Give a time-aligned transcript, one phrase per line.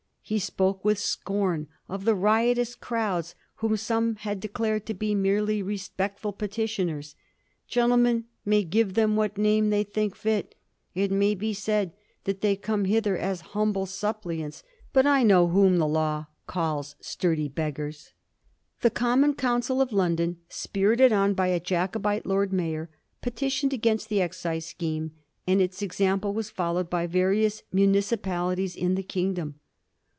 [0.23, 5.61] He spoke with scorn of the riotous crowds whom some had declared to be merely
[5.61, 7.15] respectful petitioners.
[7.65, 10.55] ^ Gentlemen may give them what name they think fit;
[10.95, 11.91] it may be said
[12.23, 17.49] that they came hither as humble suppliants, but I know whom the law calls sturdy
[17.49, 18.13] beggars.'
[18.79, 22.89] The Common Council of London, spirited on by a Jacobite Lord Mayor,
[23.21, 25.11] peti * tioned against the excise scheme,
[25.45, 29.55] and its example was followed by various municipalities in the king dom.